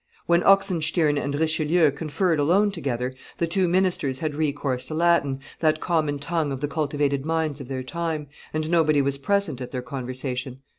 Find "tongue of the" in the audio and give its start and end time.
6.17-6.67